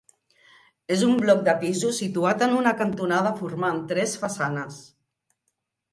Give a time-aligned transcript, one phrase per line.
[0.95, 4.85] És un bloc de pisos situat en una cantonada formant tres façanes.